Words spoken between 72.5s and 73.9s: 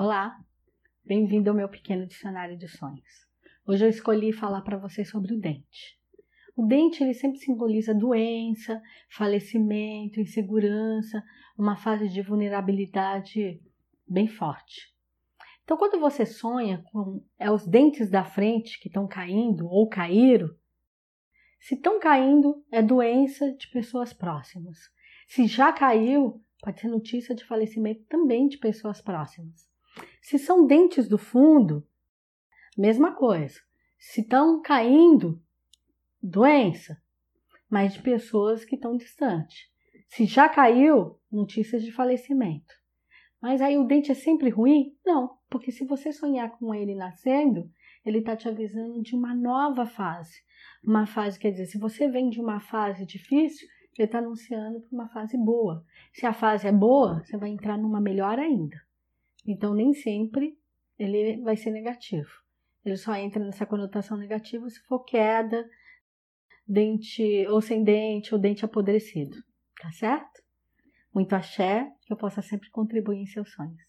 contribuir em seus sonhos.